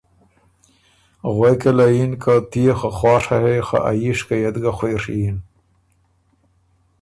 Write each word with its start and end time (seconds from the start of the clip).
غوېکه 1.33 1.71
له 1.77 1.85
یِن 1.95 2.11
که 2.21 2.33
”تُو 2.49 2.57
يې 2.65 2.73
خه 2.79 2.89
خواڒه 2.97 3.35
هې 3.43 3.55
خه 3.67 3.77
ا 3.89 3.91
ييشکئ 4.03 4.41
ات 4.47 4.55
ګۀ 4.63 4.71
خوېڒی 4.77 5.15
یِن“ 5.23 5.37